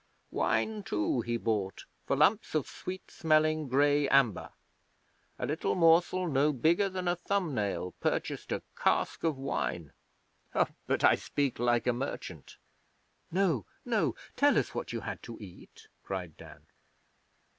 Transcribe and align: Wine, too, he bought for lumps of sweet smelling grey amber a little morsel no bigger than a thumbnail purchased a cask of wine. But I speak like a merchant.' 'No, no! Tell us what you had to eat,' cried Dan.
Wine, 0.31 0.81
too, 0.81 1.21
he 1.21 1.37
bought 1.37 1.85
for 2.07 2.15
lumps 2.15 2.55
of 2.55 2.65
sweet 2.65 3.11
smelling 3.11 3.67
grey 3.67 4.09
amber 4.09 4.49
a 5.37 5.45
little 5.45 5.75
morsel 5.75 6.27
no 6.27 6.51
bigger 6.51 6.89
than 6.89 7.07
a 7.07 7.15
thumbnail 7.15 7.91
purchased 7.99 8.51
a 8.51 8.63
cask 8.75 9.23
of 9.23 9.37
wine. 9.37 9.93
But 10.87 11.03
I 11.03 11.13
speak 11.13 11.59
like 11.59 11.85
a 11.85 11.93
merchant.' 11.93 12.57
'No, 13.29 13.67
no! 13.85 14.15
Tell 14.35 14.57
us 14.57 14.73
what 14.73 14.91
you 14.91 15.01
had 15.01 15.21
to 15.21 15.37
eat,' 15.39 15.87
cried 16.03 16.35
Dan. 16.35 16.65